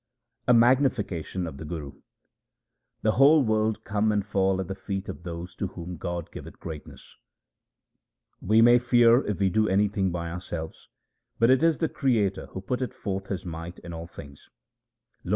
A 0.47 0.53
magnification 0.55 1.45
of 1.45 1.57
the 1.57 1.63
Guru:— 1.63 2.01
The 3.03 3.11
whole 3.11 3.43
world 3.43 3.83
come 3.83 4.11
and 4.11 4.25
fall 4.25 4.59
at 4.59 4.67
the 4.67 4.73
feet 4.73 5.07
of 5.07 5.21
those 5.21 5.55
to 5.57 5.67
whom 5.67 5.97
God 5.97 6.31
giveth 6.31 6.59
greatness. 6.59 7.17
We 8.41 8.63
may 8.63 8.79
fear 8.79 9.23
if 9.23 9.37
we 9.39 9.51
do 9.51 9.69
anything 9.69 10.11
by 10.11 10.31
ourselves; 10.31 10.89
but 11.37 11.51
it 11.51 11.61
is 11.61 11.77
the 11.77 11.87
Creator 11.87 12.47
who 12.47 12.61
putteth 12.61 12.95
forth 12.95 13.27
His 13.27 13.45
might 13.45 13.77
in 13.77 13.93
all 13.93 14.07
things. 14.07 14.49
Lo 15.23 15.29